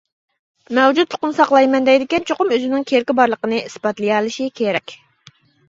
مەۋجۇتلۇقىنى 0.77 1.35
ساقلايمەن 1.39 1.85
دەيدىكەن 1.89 2.25
چوقۇم 2.31 2.55
ئۆزىنىڭ 2.57 2.89
كېرىكى 2.95 3.19
بارلىقىنى 3.21 3.63
ئىسپاتلىيالىشى 3.69 4.51
كېرەك. 4.61 4.99